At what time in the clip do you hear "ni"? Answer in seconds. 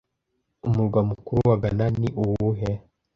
1.99-2.09